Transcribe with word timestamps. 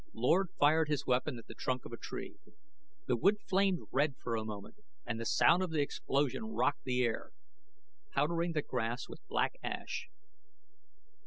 Lord 0.15 0.49
fired 0.57 0.87
his 0.89 1.05
weapon 1.05 1.37
at 1.37 1.45
the 1.45 1.53
trunk 1.53 1.85
of 1.85 1.91
a 1.91 1.95
tree. 1.97 2.37
The 3.05 3.15
wood 3.15 3.37
flamed 3.47 3.81
red 3.91 4.15
for 4.17 4.35
a 4.35 4.43
moment 4.43 4.77
and 5.05 5.19
the 5.19 5.27
sound 5.27 5.61
of 5.61 5.69
the 5.69 5.79
explosion 5.83 6.45
rocked 6.45 6.85
the 6.85 7.03
air, 7.03 7.29
powdering 8.11 8.53
the 8.53 8.63
grass 8.63 9.07
with 9.07 9.19
black 9.27 9.57
ash. 9.61 10.09